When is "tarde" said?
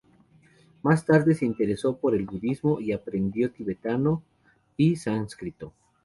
1.05-1.35